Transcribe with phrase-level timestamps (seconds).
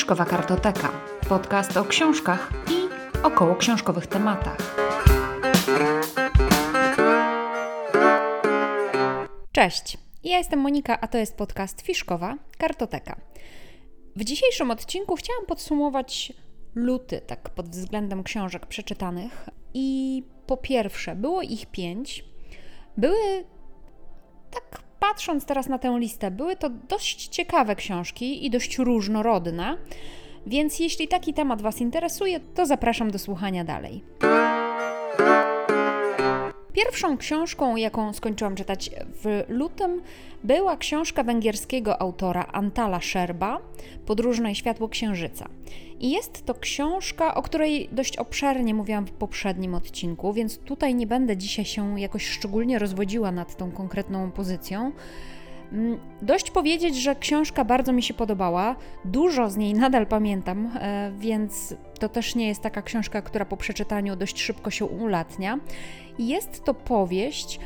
[0.00, 0.92] Fiszkowa Kartoteka.
[1.28, 2.88] Podcast o książkach i
[3.22, 4.76] około książkowych tematach.
[9.52, 13.20] Cześć, ja jestem Monika, a to jest podcast Fiszkowa Kartoteka.
[14.16, 16.32] W dzisiejszym odcinku chciałam podsumować
[16.74, 19.48] luty, tak pod względem książek przeczytanych.
[19.74, 22.24] I po pierwsze, było ich pięć.
[22.96, 23.44] Były,
[24.50, 29.76] tak patrząc teraz na tę listę, były to dość ciekawe książki i dość różnorodne.
[30.46, 34.04] Więc jeśli taki temat Was interesuje, to zapraszam do słuchania dalej.
[36.72, 38.90] Pierwszą książką, jaką skończyłam czytać
[39.22, 40.02] w lutym,
[40.44, 43.60] była książka węgierskiego autora Antala Szerba,
[44.06, 45.48] Podróżne światło księżyca.
[46.00, 51.06] I jest to książka, o której dość obszernie mówiłam w poprzednim odcinku, więc tutaj nie
[51.06, 54.92] będę dzisiaj się jakoś szczególnie rozwodziła nad tą konkretną pozycją.
[55.72, 58.76] Mm, dość powiedzieć, że książka bardzo mi się podobała.
[59.04, 63.56] Dużo z niej nadal pamiętam, e, więc to też nie jest taka książka, która po
[63.56, 65.58] przeczytaniu dość szybko się ulatnia.
[66.20, 67.60] Jest to powieść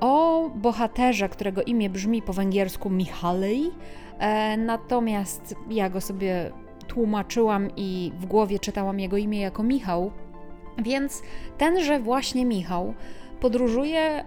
[0.00, 3.70] o bohaterze, którego imię brzmi po węgiersku Michalej,
[4.18, 6.50] e, natomiast ja go sobie
[6.86, 10.10] tłumaczyłam i w głowie czytałam jego imię jako Michał,
[10.78, 11.22] więc
[11.58, 12.94] tenże właśnie Michał
[13.40, 14.24] podróżuje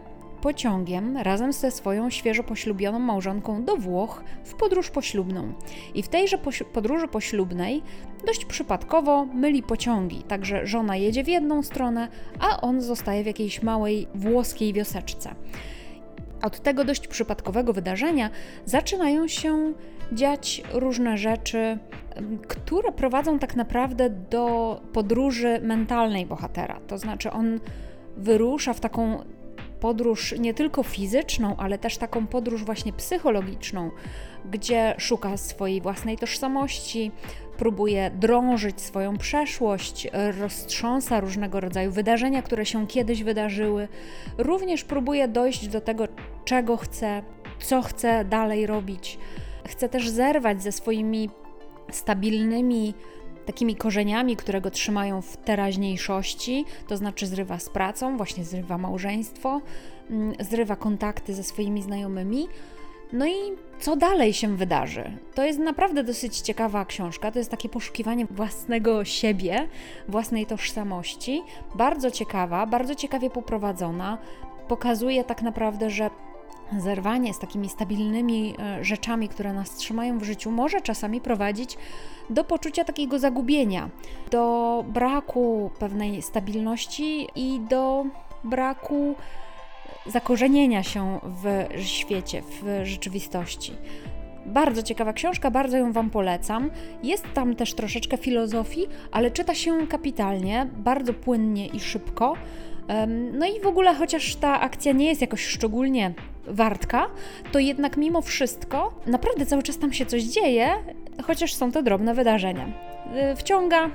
[0.47, 5.53] pociągiem razem ze swoją świeżo poślubioną małżonką do Włoch w podróż poślubną.
[5.93, 6.37] I w tejże
[6.73, 7.83] podróży poślubnej
[8.27, 12.07] dość przypadkowo myli pociągi, także żona jedzie w jedną stronę,
[12.39, 15.35] a on zostaje w jakiejś małej włoskiej wioseczce.
[16.41, 18.29] Od tego dość przypadkowego wydarzenia
[18.65, 19.73] zaczynają się
[20.11, 21.77] dziać różne rzeczy,
[22.47, 26.79] które prowadzą tak naprawdę do podróży mentalnej bohatera.
[26.87, 27.59] To znaczy, on
[28.17, 29.23] wyrusza w taką
[29.79, 33.91] podróż nie tylko fizyczną, ale też taką podróż właśnie psychologiczną,
[34.51, 37.11] gdzie szuka swojej własnej tożsamości,
[37.57, 40.07] próbuje drążyć swoją przeszłość,
[40.39, 43.87] roztrząsa różnego rodzaju wydarzenia, które się kiedyś wydarzyły.
[44.37, 46.07] Również próbuje dojść do tego,
[46.45, 47.23] czego chce,
[47.59, 49.17] co chce dalej robić.
[49.67, 51.29] Chce też zerwać ze swoimi
[51.91, 52.93] stabilnymi
[53.47, 59.61] takimi korzeniami, które go trzymają w teraźniejszości, to znaczy zrywa z pracą, właśnie zrywa małżeństwo,
[60.09, 62.47] mm, zrywa kontakty ze swoimi znajomymi.
[63.13, 63.33] No i
[63.79, 65.11] co dalej się wydarzy?
[65.35, 67.31] To jest naprawdę dosyć ciekawa książka.
[67.31, 69.67] To jest takie poszukiwanie własnego siebie,
[70.07, 71.41] własnej tożsamości.
[71.75, 74.17] Bardzo ciekawa, bardzo ciekawie poprowadzona.
[74.67, 76.09] Pokazuje tak naprawdę, że
[76.77, 81.77] zerwanie z takimi stabilnymi e, rzeczami, które nas trzymają w życiu, może czasami prowadzić
[82.29, 83.89] do poczucia takiego zagubienia,
[84.31, 88.05] do braku pewnej stabilności i do
[88.43, 89.15] braku
[90.05, 93.73] zakorzenienia się w świecie, w rzeczywistości.
[94.45, 96.71] Bardzo ciekawa książka, bardzo ją Wam polecam.
[97.03, 102.33] Jest tam też troszeczkę filozofii, ale czyta się kapitalnie, bardzo płynnie i szybko.
[103.33, 106.13] No i w ogóle, chociaż ta akcja nie jest jakoś szczególnie
[106.47, 107.07] wartka,
[107.51, 110.69] to jednak mimo wszystko naprawdę cały czas tam się coś dzieje,
[111.23, 112.67] chociaż są to drobne wydarzenia.
[113.31, 113.89] Y, wciąga,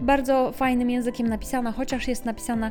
[0.00, 2.70] bardzo fajnym językiem napisana, chociaż jest napisana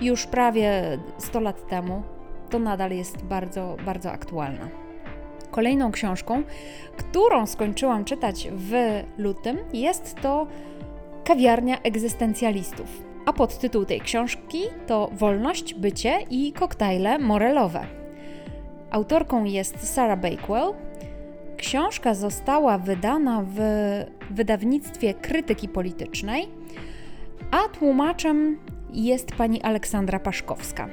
[0.00, 2.02] już prawie 100 lat temu,
[2.50, 4.68] to nadal jest bardzo, bardzo aktualna.
[5.50, 6.42] Kolejną książką,
[6.96, 10.46] którą skończyłam czytać w lutym, jest to
[11.24, 13.02] Kawiarnia egzystencjalistów.
[13.26, 17.86] A podtytuł tej książki to Wolność, bycie i koktajle morelowe.
[18.96, 20.72] Autorką jest Sarah Bakewell.
[21.56, 23.58] Książka została wydana w
[24.30, 26.48] wydawnictwie krytyki politycznej,
[27.50, 28.58] a tłumaczem
[28.92, 30.88] jest pani Aleksandra Paszkowska.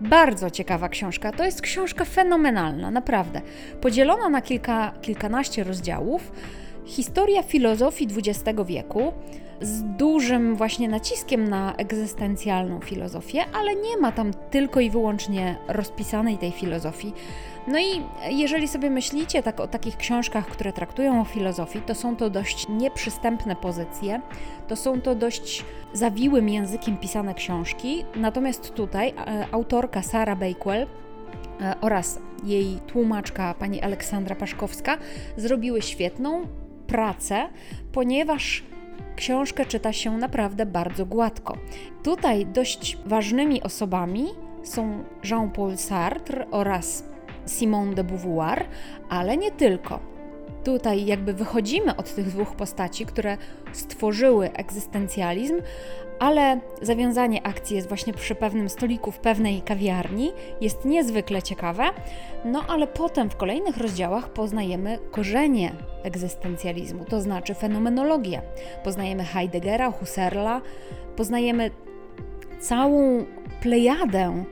[0.00, 1.32] Bardzo ciekawa książka.
[1.32, 3.40] To jest książka fenomenalna, naprawdę.
[3.80, 6.32] Podzielona na kilka, kilkanaście rozdziałów.
[6.84, 9.12] Historia filozofii XX wieku
[9.60, 16.38] z dużym właśnie naciskiem na egzystencjalną filozofię, ale nie ma tam tylko i wyłącznie rozpisanej
[16.38, 17.12] tej filozofii.
[17.68, 22.16] No i jeżeli sobie myślicie tak o takich książkach, które traktują o filozofii, to są
[22.16, 24.20] to dość nieprzystępne pozycje,
[24.68, 28.04] to są to dość zawiłym językiem pisane książki.
[28.16, 30.86] Natomiast tutaj e, autorka Sara Bakewell
[31.60, 34.98] e, oraz jej tłumaczka pani Aleksandra Paszkowska
[35.36, 36.46] zrobiły świetną
[36.86, 37.48] pracę,
[37.92, 38.62] ponieważ
[39.16, 41.56] książkę czyta się naprawdę bardzo gładko.
[42.02, 44.26] Tutaj dość ważnymi osobami
[44.62, 47.04] są Jean-Paul Sartre oraz
[47.46, 48.64] Simone de Beauvoir,
[49.08, 50.13] ale nie tylko.
[50.64, 53.36] Tutaj jakby wychodzimy od tych dwóch postaci, które
[53.72, 55.54] stworzyły egzystencjalizm,
[56.18, 61.84] ale zawiązanie akcji jest właśnie przy pewnym stoliku w pewnej kawiarni, jest niezwykle ciekawe.
[62.44, 65.72] No ale potem w kolejnych rozdziałach poznajemy korzenie
[66.02, 68.42] egzystencjalizmu, to znaczy fenomenologię.
[68.84, 70.60] Poznajemy Heideggera, Husserla,
[71.16, 71.70] poznajemy
[72.60, 73.24] całą
[73.62, 74.44] plejadę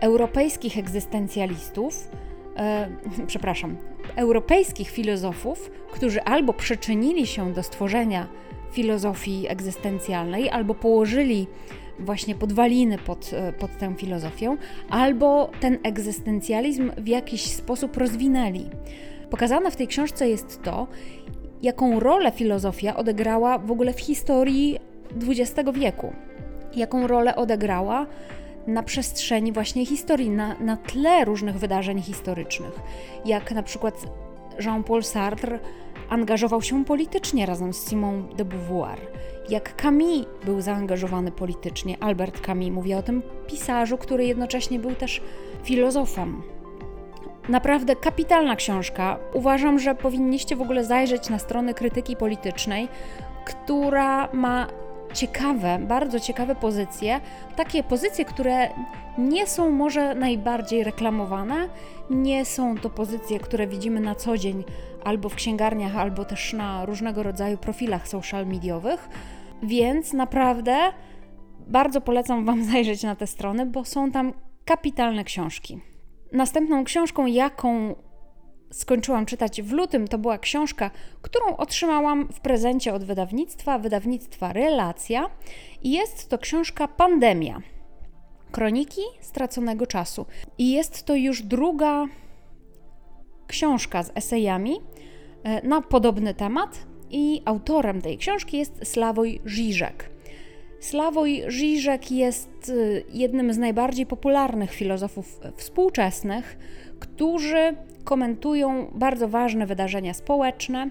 [0.00, 2.08] europejskich egzystencjalistów,
[2.56, 2.88] e,
[3.26, 3.76] przepraszam,
[4.16, 8.26] europejskich filozofów, którzy albo przyczynili się do stworzenia
[8.70, 11.46] filozofii egzystencjalnej, albo położyli
[11.98, 14.56] właśnie podwaliny pod, e, pod tę filozofię,
[14.90, 18.70] albo ten egzystencjalizm w jakiś sposób rozwinęli.
[19.30, 20.86] Pokazane w tej książce jest to,
[21.62, 24.78] jaką rolę filozofia odegrała w ogóle w historii
[25.28, 26.12] XX wieku,
[26.76, 28.06] jaką rolę odegrała
[28.68, 32.80] na przestrzeni właśnie historii, na, na tle różnych wydarzeń historycznych,
[33.24, 34.06] jak na przykład
[34.60, 35.58] Jean-Paul Sartre
[36.08, 38.98] angażował się politycznie razem z Simone de Beauvoir,
[39.48, 41.96] jak Camus był zaangażowany politycznie.
[42.00, 45.20] Albert Camus, mówię o tym pisarzu, który jednocześnie był też
[45.62, 46.42] filozofem.
[47.48, 49.18] Naprawdę kapitalna książka.
[49.32, 52.88] Uważam, że powinniście w ogóle zajrzeć na strony krytyki politycznej,
[53.44, 54.66] która ma
[55.18, 57.20] ciekawe, bardzo ciekawe pozycje,
[57.56, 58.68] takie pozycje, które
[59.18, 61.68] nie są może najbardziej reklamowane,
[62.10, 64.64] nie są to pozycje, które widzimy na co dzień
[65.04, 69.08] albo w księgarniach, albo też na różnego rodzaju profilach social mediowych,
[69.62, 70.76] więc naprawdę
[71.66, 74.32] bardzo polecam Wam zajrzeć na te strony, bo są tam
[74.64, 75.80] kapitalne książki.
[76.32, 77.94] Następną książką, jaką
[78.70, 80.90] skończyłam czytać w lutym, to była książka,
[81.22, 85.30] którą otrzymałam w prezencie od wydawnictwa, wydawnictwa Relacja.
[85.82, 87.62] I jest to książka Pandemia.
[88.50, 90.26] Kroniki straconego czasu.
[90.58, 92.06] I jest to już druga
[93.46, 94.80] książka z esejami
[95.42, 96.86] e, na podobny temat.
[97.10, 100.10] I autorem tej książki jest Sławoj Żyżek.
[100.80, 106.58] Sławoj Żyżek jest e, jednym z najbardziej popularnych filozofów współczesnych,
[107.00, 110.90] którzy komentują bardzo ważne wydarzenia społeczne,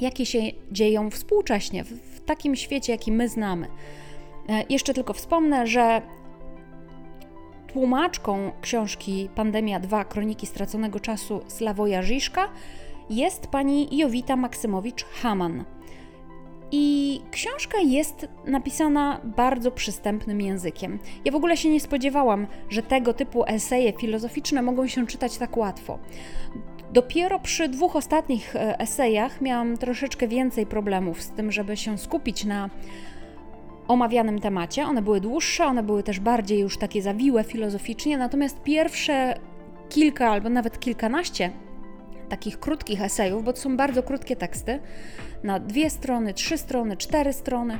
[0.00, 0.38] jakie się
[0.72, 3.66] dzieją współcześnie, w takim świecie, jaki my znamy.
[4.48, 6.02] E, jeszcze tylko wspomnę, że
[7.72, 12.48] tłumaczką książki Pandemia 2 Kroniki Straconego Czasu Sławoja Żyszka
[13.10, 15.64] jest pani Jowita Maksymowicz-Haman.
[16.72, 20.98] I książka jest napisana bardzo przystępnym językiem.
[21.24, 25.56] Ja w ogóle się nie spodziewałam, że tego typu eseje filozoficzne mogą się czytać tak
[25.56, 25.98] łatwo.
[26.92, 32.44] Dopiero przy dwóch ostatnich e, esejach miałam troszeczkę więcej problemów z tym, żeby się skupić
[32.44, 32.70] na
[33.88, 34.84] omawianym temacie.
[34.84, 39.38] One były dłuższe, one były też bardziej już takie zawiłe filozoficznie, natomiast pierwsze
[39.88, 41.50] kilka albo nawet kilkanaście
[42.28, 44.78] takich krótkich esejów, bo to są bardzo krótkie teksty,
[45.42, 47.78] na dwie strony, trzy strony, cztery strony.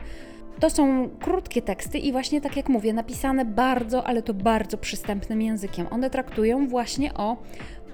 [0.60, 5.42] To są krótkie teksty i właśnie tak jak mówię, napisane bardzo, ale to bardzo przystępnym
[5.42, 5.86] językiem.
[5.90, 7.36] One traktują właśnie o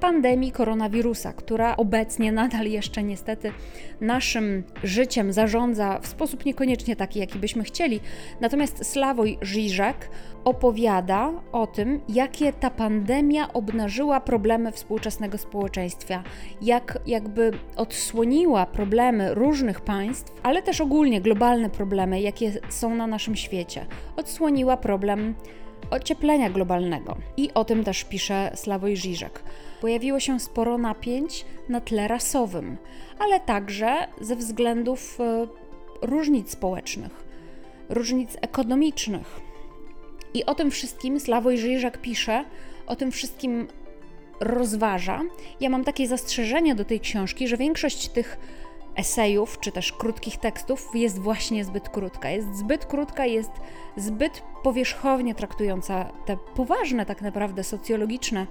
[0.03, 3.53] pandemii koronawirusa, która obecnie nadal jeszcze niestety
[4.01, 8.01] naszym życiem zarządza w sposób niekoniecznie taki, jaki byśmy chcieli.
[8.41, 10.11] Natomiast Sławoj Żyżek
[10.45, 16.23] opowiada o tym, jakie ta pandemia obnażyła problemy współczesnego społeczeństwa,
[16.63, 23.37] jak jakby odsłoniła problemy różnych państw, ale też ogólnie globalne problemy, jakie są na naszym
[23.37, 23.87] świecie.
[24.17, 25.35] Odsłoniła problem
[25.91, 27.17] ocieplenia globalnego.
[27.37, 29.43] I o tym też pisze Sławoj Żyżek.
[29.83, 32.77] Pojawiło się sporo napięć na tle rasowym,
[33.19, 35.47] ale także ze względów e,
[36.03, 37.25] różnic społecznych,
[37.89, 39.41] różnic ekonomicznych.
[40.35, 42.45] I o tym wszystkim Sławoj Żyżek pisze,
[42.87, 43.69] o tym wszystkim
[44.41, 45.21] rozważa.
[45.61, 48.39] Ja mam takie zastrzeżenie do tej książki, że większość tych
[48.97, 52.31] esejów czy też krótkich tekstów jest właśnie zbyt krótka.
[52.31, 53.51] Jest zbyt krótka, jest
[53.97, 58.47] zbyt powierzchownie traktująca te poważne, tak naprawdę socjologiczne,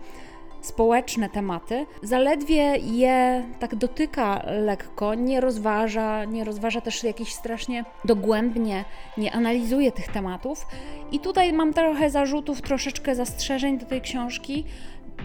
[0.61, 1.85] społeczne tematy.
[2.03, 8.85] Zaledwie je tak dotyka lekko, nie rozważa, nie rozważa też jakiś strasznie dogłębnie,
[9.17, 10.65] nie analizuje tych tematów.
[11.11, 14.63] I tutaj mam trochę zarzutów, troszeczkę zastrzeżeń do tej książki.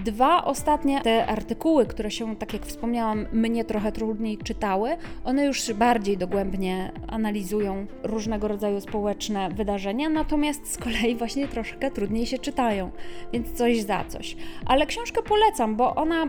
[0.04, 5.72] Dwa ostatnie te artykuły, które się, tak jak wspomniałam, mnie trochę trudniej czytały, one już
[5.72, 12.90] bardziej dogłębnie analizują różnego rodzaju społeczne wydarzenia, natomiast z kolei właśnie troszkę trudniej się czytają,
[13.32, 14.36] więc coś za coś.
[14.66, 16.28] Ale książkę polecam, bo ona e,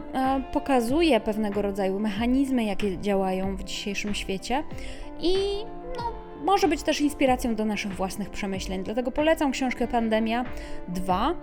[0.53, 4.63] pokazuje pewnego rodzaju mechanizmy, jakie działają w dzisiejszym świecie
[5.19, 5.35] i
[5.97, 6.11] no,
[6.45, 8.83] może być też inspiracją do naszych własnych przemyśleń.
[8.83, 10.45] Dlatego polecam książkę Pandemia
[10.87, 11.35] 2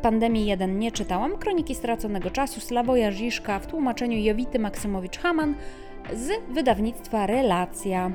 [0.00, 1.38] Pandemii 1 nie czytałam.
[1.38, 5.54] Kroniki Straconego Czasu, Sławoja Żiszka w tłumaczeniu Jowity Maksymowicz-Haman.
[6.14, 8.10] z wydawnictwa Relacja.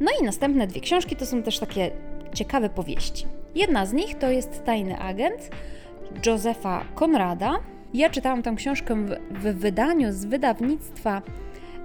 [0.00, 1.90] No i następne dwie książki to są też takie
[2.34, 3.26] ciekawe powieści.
[3.54, 5.50] Jedna z nich to jest Tajny Agent
[6.26, 7.58] Józefa Konrada.
[7.94, 11.22] Ja czytałam tę książkę w, w wydaniu z wydawnictwa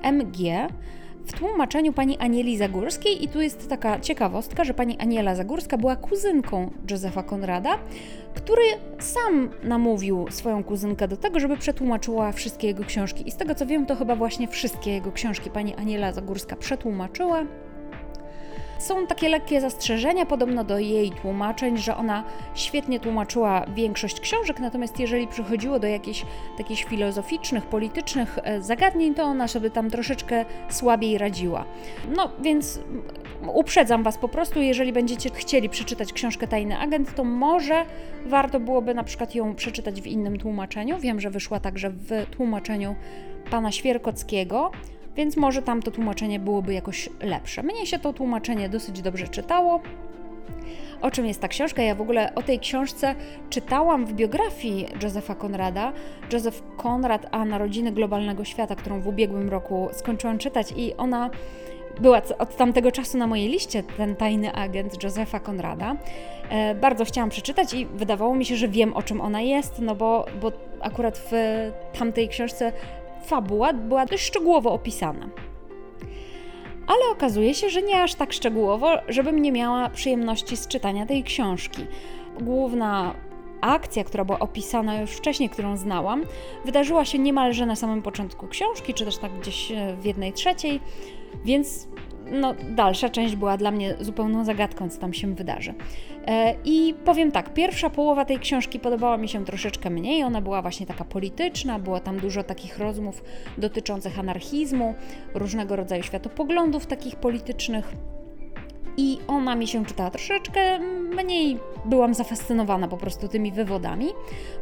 [0.04, 0.68] MG
[1.26, 5.96] w tłumaczeniu pani Anieli Zagórskiej i tu jest taka ciekawostka, że pani Aniela Zagórska była
[5.96, 7.78] kuzynką Józefa Konrada,
[8.34, 8.64] który
[9.00, 13.28] sam namówił swoją kuzynkę do tego, żeby przetłumaczyła wszystkie jego książki.
[13.28, 17.46] I z tego co wiem, to chyba właśnie wszystkie jego książki pani Aniela Zagórska przetłumaczyła.
[18.80, 22.24] Są takie lekkie zastrzeżenia podobno do jej tłumaczeń, że ona
[22.56, 26.26] świetnie tłumaczyła większość książek, natomiast jeżeli przychodziło do jakichś
[26.58, 31.66] takich filozoficznych, politycznych e, zagadnień, to ona sobie tam troszeczkę słabiej radziła.
[32.16, 32.80] No więc
[33.54, 37.86] uprzedzam Was po prostu, jeżeli będziecie chcieli przeczytać książkę Tajny Agent, to może
[38.26, 41.00] warto byłoby na przykład ją przeczytać w innym tłumaczeniu.
[41.00, 42.96] Wiem, że wyszła także w tłumaczeniu
[43.52, 44.72] pana Świerkockiego
[45.20, 47.64] więc może tam to tłumaczenie byłoby jakoś lepsze.
[47.64, 49.82] Mnie się to tłumaczenie dosyć dobrze czytało.
[51.02, 51.82] O czym jest ta książka?
[51.82, 53.16] Ja w ogóle o tej książce
[53.50, 55.94] czytałam w biografii Josepha Conrada.
[56.34, 61.30] Joseph Conrad, a Narodziny Globalnego Świata, którą w ubiegłym roku skończyłam czytać i ona
[62.00, 65.96] była od tamtego czasu na mojej liście, ten tajny agent Josepha Conrada.
[66.50, 69.96] E, bardzo chciałam przeczytać i wydawało mi się, że wiem o czym ona jest, no
[69.96, 71.32] bo, bo akurat w
[72.00, 72.72] tamtej książce
[73.26, 75.30] fabuła była dość szczegółowo opisana.
[76.88, 81.24] Ale okazuje się, że nie aż tak szczegółowo, żebym nie miała przyjemności z czytania tej
[81.24, 81.86] książki.
[82.42, 83.16] Główna
[83.62, 86.24] akcja, która była opisana już wcześniej, którą znałam,
[86.66, 90.80] wydarzyła się niemalże na samym początku książki, czy też tak gdzieś e, w jednej trzeciej,
[91.46, 91.88] więc
[92.32, 95.74] no, dalsza część była dla mnie zupełną zagadką, co tam się wydarzy.
[96.28, 100.24] E, I powiem tak, pierwsza połowa tej książki podobała mi się troszeczkę mniej.
[100.24, 103.24] Ona była właśnie taka polityczna, było tam dużo takich rozmów
[103.58, 104.96] dotyczących anarchizmu,
[105.34, 107.94] różnego rodzaju światopoglądów takich politycznych
[109.00, 110.79] i ona mi się czytała troszeczkę
[111.15, 114.08] mniej, byłam zafascynowana po prostu tymi wywodami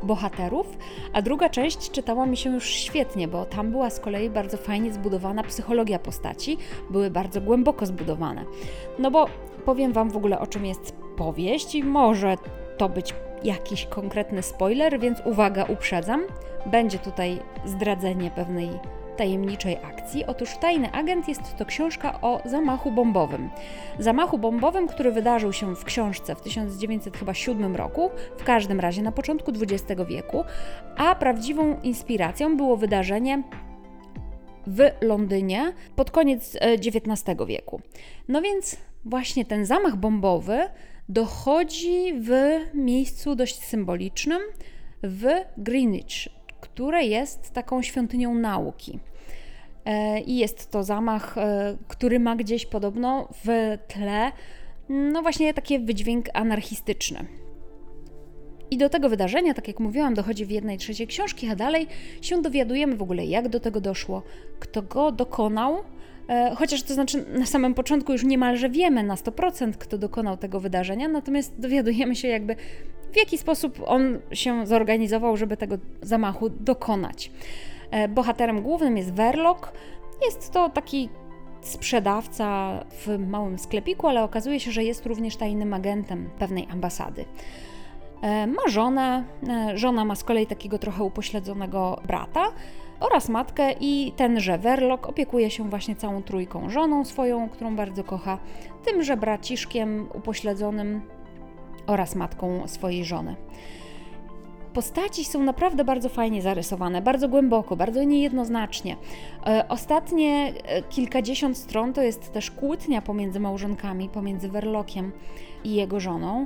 [0.03, 0.77] bohaterów,
[1.13, 4.93] a druga część czytała mi się już świetnie, bo tam była z kolei bardzo fajnie
[4.93, 6.57] zbudowana psychologia postaci,
[6.89, 8.45] były bardzo głęboko zbudowane.
[8.99, 9.25] No bo
[9.65, 12.35] powiem Wam w ogóle o czym jest powieść i może
[12.77, 13.13] to być
[13.43, 16.21] jakiś konkretny spoiler, więc uwaga, uprzedzam,
[16.65, 18.69] będzie tutaj zdradzenie pewnej
[19.17, 20.25] tajemniczej akcji.
[20.25, 23.49] Otóż Tajny Agent jest to książka o zamachu bombowym.
[23.99, 29.51] Zamachu bombowym, który wydarzył się w książce w 1907 roku, w każdym razie na początku
[29.51, 30.43] XX wieku,
[30.97, 33.43] a prawdziwą inspiracją było wydarzenie
[34.67, 37.81] w Londynie pod koniec XIX e, wieku.
[38.27, 40.59] No więc właśnie ten zamach bombowy
[41.09, 42.31] dochodzi w
[42.73, 44.41] miejscu dość symbolicznym
[45.03, 46.36] w Greenwich,
[46.77, 48.99] które jest taką świątynią nauki.
[49.85, 54.31] E, I jest to zamach, e, który ma gdzieś podobno w tle,
[54.89, 57.25] no właśnie taki wydźwięk anarchistyczny.
[58.71, 61.87] I do tego wydarzenia, tak jak mówiłam, dochodzi w jednej trzeciej książki, a dalej
[62.21, 64.23] się dowiadujemy w ogóle, jak do tego doszło,
[64.59, 65.77] kto go dokonał,
[66.29, 70.59] e, chociaż to znaczy na samym początku już niemalże wiemy na 100%, kto dokonał tego
[70.59, 72.55] wydarzenia, natomiast dowiadujemy się jakby
[73.11, 77.31] w jaki sposób on się zorganizował, żeby tego zamachu dokonać.
[77.91, 79.57] E, bohaterem głównym jest Verloc.
[80.25, 81.09] Jest to taki
[81.61, 87.25] sprzedawca w małym sklepiku, ale okazuje się, że jest również tajnym agentem pewnej ambasady.
[88.21, 92.45] E, ma żonę, e, żona ma z kolei takiego trochę upośledzonego brata
[92.99, 98.37] oraz matkę i tenże Verloc opiekuje się właśnie całą trójką, żoną swoją, którą bardzo kocha,
[98.85, 101.01] tymże braciszkiem upośledzonym
[101.87, 103.35] oraz matką swojej żony.
[104.77, 108.95] Postaci są naprawdę bardzo fajnie zarysowane, bardzo głęboko, bardzo niejednoznacznie.
[109.45, 115.11] E, ostatnie e, kilkadziesiąt stron to jest też kłótnia pomiędzy małżonkami, pomiędzy Werlokiem
[115.63, 116.45] i jego żoną.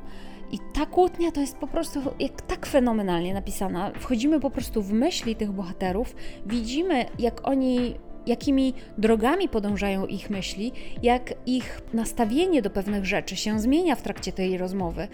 [0.51, 3.91] I ta kłótnia to jest po prostu jak tak fenomenalnie napisana.
[3.99, 7.95] Wchodzimy po prostu w myśli tych bohaterów, widzimy jak oni
[8.27, 10.71] jakimi drogami podążają ich myśli,
[11.03, 15.07] jak ich nastawienie do pewnych rzeczy się zmienia w trakcie tej rozmowy,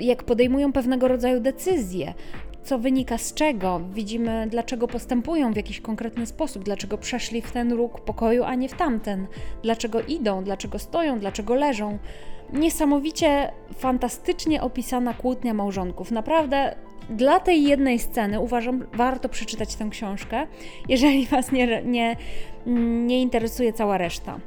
[0.00, 2.14] jak podejmują pewnego rodzaju decyzje,
[2.66, 7.72] co wynika z czego, widzimy dlaczego postępują w jakiś konkretny sposób, dlaczego przeszli w ten
[7.72, 9.26] róg pokoju, a nie w tamten,
[9.62, 11.98] dlaczego idą, dlaczego stoją, dlaczego leżą.
[12.52, 16.10] Niesamowicie fantastycznie opisana kłótnia małżonków.
[16.10, 16.76] Naprawdę
[17.10, 20.46] dla tej jednej sceny uważam, warto przeczytać tę książkę,
[20.88, 22.16] jeżeli Was nie, nie,
[23.06, 24.40] nie interesuje cała reszta.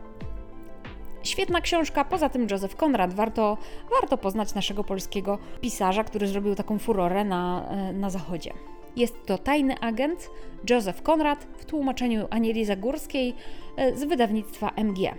[1.23, 3.13] Świetna książka, poza tym Józef Konrad.
[3.13, 3.57] Warto,
[4.01, 8.53] warto poznać naszego polskiego pisarza, który zrobił taką furorę na, na zachodzie.
[8.95, 10.29] Jest to tajny agent
[10.69, 13.35] Joseph Conrad w tłumaczeniu Anieli Zagórskiej
[13.77, 15.15] e, z wydawnictwa MG.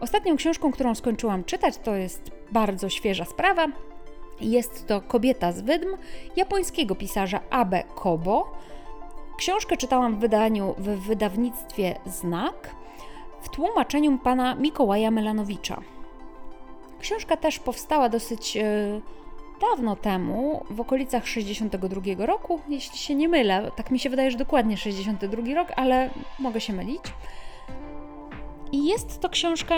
[0.00, 3.68] Ostatnią książką, którą skończyłam czytać, to jest bardzo świeża sprawa.
[4.40, 5.96] Jest to Kobieta z Wydm
[6.36, 8.52] japońskiego pisarza Abe Kobo.
[9.38, 12.74] Książkę czytałam w wydaniu w wydawnictwie Znak
[13.40, 15.80] w tłumaczeniu pana Mikołaja Melanowicza.
[17.00, 19.02] Książka też powstała dosyć yy,
[19.60, 23.70] dawno temu, w okolicach 62 roku, jeśli się nie mylę.
[23.76, 27.02] Tak mi się wydaje, że dokładnie 62 rok, ale mogę się mylić.
[28.72, 29.74] I jest to książka,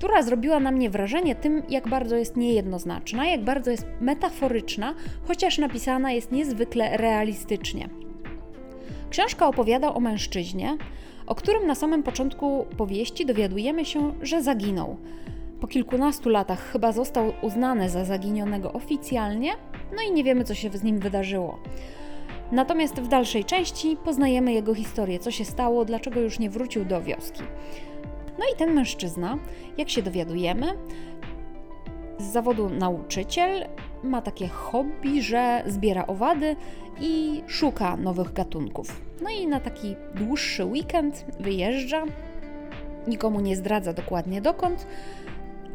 [0.00, 4.94] która zrobiła na mnie wrażenie tym, jak bardzo jest niejednoznaczna, jak bardzo jest metaforyczna,
[5.28, 7.88] chociaż napisana jest niezwykle realistycznie.
[9.10, 10.76] Książka opowiada o mężczyźnie,
[11.26, 14.96] o którym na samym początku powieści dowiadujemy się, że zaginął.
[15.60, 19.50] Po kilkunastu latach chyba został uznany za zaginionego oficjalnie,
[19.96, 21.58] no i nie wiemy, co się z nim wydarzyło.
[22.52, 27.02] Natomiast w dalszej części poznajemy jego historię, co się stało, dlaczego już nie wrócił do
[27.02, 27.42] wioski.
[28.40, 29.38] No i ten mężczyzna,
[29.78, 30.66] jak się dowiadujemy,
[32.18, 33.64] z zawodu nauczyciel
[34.02, 36.56] ma takie hobby, że zbiera owady
[37.00, 39.00] i szuka nowych gatunków.
[39.22, 42.04] No i na taki dłuższy weekend wyjeżdża,
[43.06, 44.86] nikomu nie zdradza dokładnie dokąd,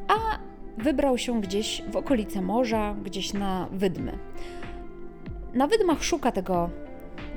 [0.08, 0.40] a
[0.78, 4.18] wybrał się gdzieś w okolice morza, gdzieś na wydmy.
[5.54, 6.70] Na wydmach szuka tego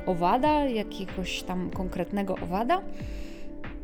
[0.06, 2.82] owada, jakiegoś tam konkretnego owada.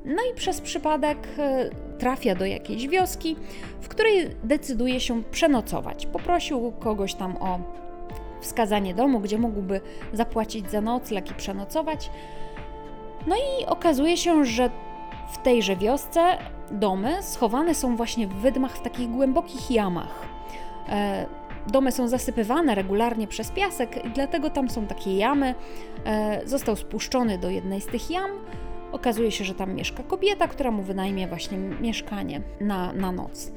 [0.04, 3.36] No i przez przypadek e, trafia do jakiejś wioski,
[3.80, 6.06] w której decyduje się przenocować.
[6.06, 7.58] Poprosił kogoś tam o
[8.40, 9.80] wskazanie domu, gdzie mógłby
[10.12, 12.10] zapłacić za nocleg i przenocować.
[13.26, 14.70] No i okazuje się, że
[15.32, 16.38] w tejże wiosce
[16.70, 20.28] domy schowane są właśnie w wydmach w takich głębokich jamach.
[20.88, 21.26] E,
[21.66, 25.54] domy są zasypywane regularnie przez piasek dlatego tam są takie jamy.
[26.04, 28.30] E, został spuszczony do jednej z tych jam.
[28.94, 33.52] Okazuje się, że tam mieszka kobieta, która mu wynajmie właśnie mieszkanie na, na noc.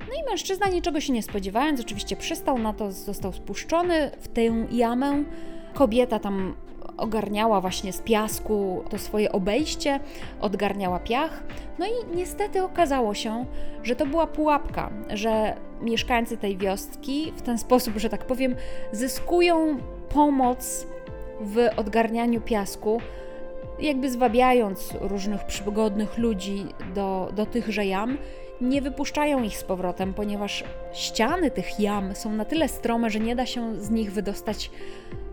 [0.00, 4.42] No i mężczyzna niczego się nie spodziewając, oczywiście przystał na to, został spuszczony w tę
[4.70, 5.24] jamę.
[5.74, 6.54] Kobieta tam
[6.96, 10.00] ogarniała właśnie z piasku to swoje obejście,
[10.40, 11.42] odgarniała piach.
[11.78, 13.46] No i niestety okazało się,
[13.82, 18.54] że to była pułapka, że mieszkańcy tej wioski w ten sposób, że tak powiem,
[18.92, 19.78] zyskują
[20.08, 20.86] pomoc
[21.40, 23.00] w odgarnianiu piasku,
[23.80, 28.18] jakby zwabiając różnych przygodnych ludzi do, do tychże jam
[28.60, 33.36] nie wypuszczają ich z powrotem, ponieważ ściany tych jam są na tyle strome, że nie
[33.36, 34.70] da się z nich wydostać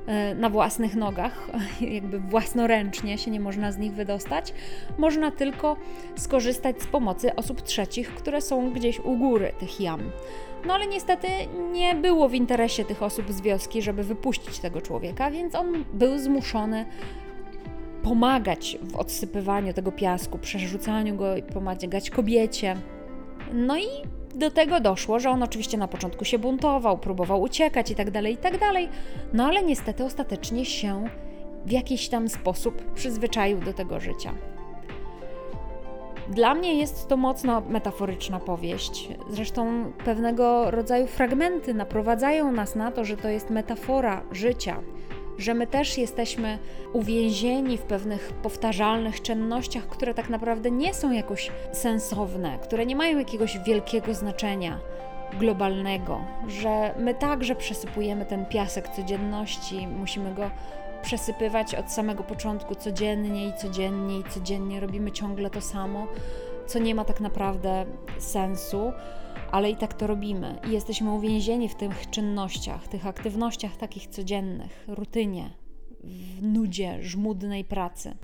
[0.07, 1.47] e, na własnych nogach,
[1.81, 4.53] jakby własnoręcznie się nie można z nich wydostać.
[4.97, 5.77] Można tylko
[6.15, 10.11] skorzystać z pomocy osób trzecich, które są gdzieś u góry tych jam.
[10.65, 11.27] No ale niestety
[11.71, 16.17] nie było w interesie tych osób z wioski, żeby wypuścić tego człowieka, więc on był
[16.17, 16.85] zmuszony
[18.05, 22.75] pomagać w odsypywaniu tego piasku, przerzucaniu go i pomagać kobiecie,
[23.53, 23.87] no i
[24.35, 28.33] do tego doszło, że on oczywiście na początku się buntował, próbował uciekać i tak dalej,
[28.33, 28.59] i tak
[29.33, 31.09] no ale niestety ostatecznie się
[31.65, 34.33] w jakiś tam sposób przyzwyczaił do tego życia.
[36.29, 39.09] Dla mnie jest to mocno metaforyczna powieść.
[39.29, 44.81] Zresztą pewnego rodzaju fragmenty naprowadzają nas na to, że to jest metafora życia,
[45.37, 46.59] że my też jesteśmy
[46.93, 53.17] uwięzieni w pewnych powtarzalnych czynnościach, które tak naprawdę nie są jakoś sensowne, które nie mają
[53.17, 54.79] jakiegoś wielkiego znaczenia
[55.39, 60.51] globalnego, że my także przesypujemy ten piasek codzienności, musimy go
[61.01, 66.07] przesypywać od samego początku codziennie i codziennie i codziennie robimy ciągle to samo,
[66.67, 67.85] co nie ma tak naprawdę
[68.19, 68.91] sensu
[69.51, 74.85] ale i tak to robimy i jesteśmy uwięzieni w tych czynnościach, tych aktywnościach takich codziennych,
[74.87, 75.49] rutynie,
[76.03, 78.17] w nudzie, żmudnej pracy.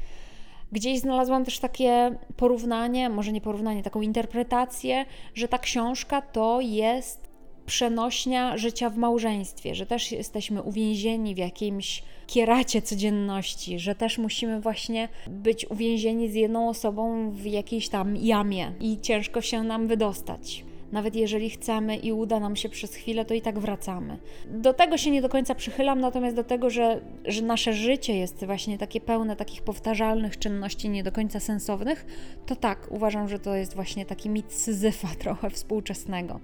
[0.71, 7.30] Gdzieś znalazłam też takie porównanie, może nie porównanie, taką interpretację, że ta książka to jest
[7.65, 14.61] przenośnia życia w małżeństwie, że też jesteśmy uwięzieni w jakimś kieracie codzienności, że też musimy
[14.61, 20.63] właśnie być uwięzieni z jedną osobą w jakiejś tam jamie i ciężko się nam wydostać.
[20.91, 24.17] Nawet jeżeli chcemy i uda nam się przez chwilę, to i tak wracamy.
[24.45, 28.45] Do tego się nie do końca przychylam, natomiast do tego, że, że nasze życie jest
[28.45, 32.05] właśnie takie pełne takich powtarzalnych czynności, nie do końca sensownych,
[32.45, 36.39] to tak, uważam, że to jest właśnie taki mit Syzyfa trochę współczesnego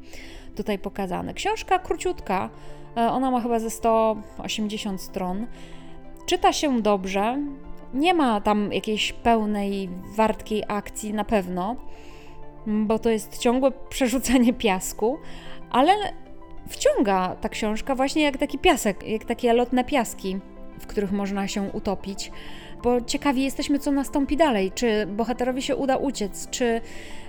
[0.57, 1.33] tutaj pokazany.
[1.33, 2.49] Książka króciutka,
[2.97, 5.47] e, ona ma chyba ze 180 stron.
[6.25, 7.37] Czyta się dobrze,
[7.93, 11.75] nie ma tam jakiejś pełnej, wartkiej akcji na pewno,
[12.67, 15.17] bo to jest ciągłe przerzucanie piasku,
[15.69, 15.93] ale
[16.69, 20.39] wciąga ta książka właśnie jak taki piasek, jak takie lotne piaski,
[20.79, 22.31] w których można się utopić
[22.83, 24.71] bo ciekawi jesteśmy, co nastąpi dalej.
[24.75, 26.81] Czy bohaterowi się uda uciec, czy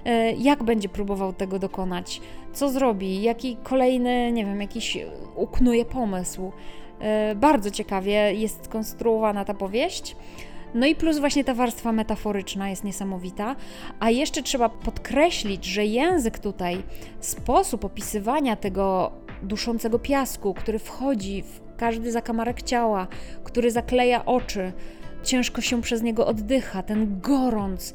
[0.04, 2.20] e, jak będzie próbował tego dokonać,
[2.52, 4.98] co zrobi, jaki kolejny, nie wiem, jakiś
[5.34, 6.52] uknuje pomysł.
[7.00, 10.16] E, bardzo ciekawie jest skonstruowana ta powieść.
[10.74, 13.56] No i plus właśnie ta warstwa metaforyczna jest niesamowita.
[14.00, 16.82] A jeszcze trzeba podkreślić, że język tutaj,
[17.20, 23.06] sposób opisywania tego duszącego piasku, który wchodzi w każdy zakamarek ciała,
[23.44, 24.72] który zakleja oczy,
[25.22, 27.94] ciężko się przez niego oddycha, ten gorąc,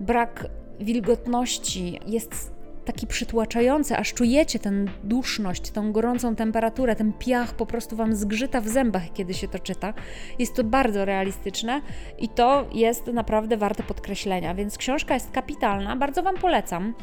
[0.00, 0.46] brak
[0.80, 2.52] wilgotności jest
[2.84, 4.72] taki przytłaczający, aż czujecie tę
[5.04, 9.58] duszność, tą gorącą temperaturę, ten piach po prostu wam zgrzyta w zębach, kiedy się to
[9.58, 9.94] czyta.
[10.38, 11.80] Jest to bardzo realistyczne
[12.18, 16.94] i to jest naprawdę warte podkreślenia, więc książka jest kapitalna, bardzo wam polecam.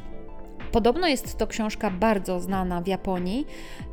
[0.71, 3.45] Podobno jest to książka bardzo znana w Japonii.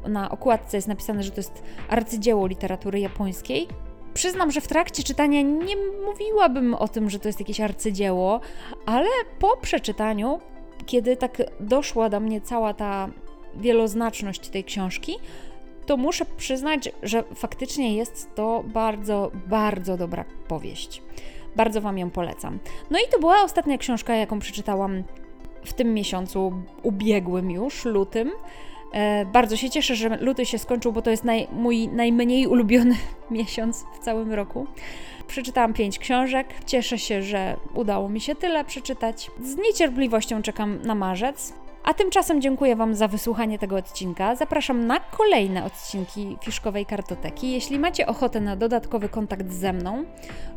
[0.08, 3.68] Na okładce jest napisane, że to jest arcydzieło literatury japońskiej.
[4.16, 5.76] Przyznam, że w trakcie czytania nie
[6.06, 8.40] mówiłabym o tym, że to jest jakieś arcydzieło,
[8.86, 10.40] ale po przeczytaniu,
[10.86, 13.08] kiedy tak doszła do mnie cała ta
[13.54, 15.16] wieloznaczność tej książki,
[15.86, 21.02] to muszę przyznać, że faktycznie jest to bardzo, bardzo dobra powieść.
[21.56, 22.58] Bardzo Wam ją polecam.
[22.90, 25.02] No i to była ostatnia książka, jaką przeczytałam
[25.64, 26.52] w tym miesiącu
[26.82, 28.32] ubiegłym już, lutym.
[28.92, 32.96] E, bardzo się cieszę, że luty się skończył, bo to jest naj, mój najmniej ulubiony
[33.30, 34.66] miesiąc w całym roku.
[35.26, 36.48] Przeczytałam pięć książek.
[36.66, 39.30] Cieszę się, że udało mi się tyle przeczytać.
[39.42, 41.65] Z niecierpliwością czekam na marzec.
[41.86, 44.34] A tymczasem dziękuję Wam za wysłuchanie tego odcinka.
[44.34, 47.52] Zapraszam na kolejne odcinki Fiszkowej Kartoteki.
[47.52, 50.04] Jeśli macie ochotę na dodatkowy kontakt ze mną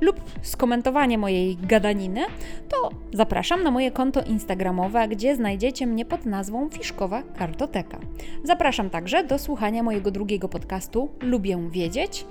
[0.01, 2.21] lub skomentowanie mojej gadaniny,
[2.69, 7.99] to zapraszam na moje konto Instagramowe, gdzie znajdziecie mnie pod nazwą Fiszkowa Kartoteka.
[8.43, 12.25] Zapraszam także do słuchania mojego drugiego podcastu Lubię Wiedzieć,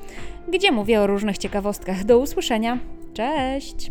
[0.48, 2.04] gdzie mówię o różnych ciekawostkach.
[2.04, 2.78] Do usłyszenia.
[3.14, 3.90] Cześć!